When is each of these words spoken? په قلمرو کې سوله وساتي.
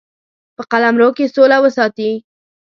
په 0.55 0.63
قلمرو 0.71 1.09
کې 1.17 1.25
سوله 1.35 1.57
وساتي. 1.61 2.11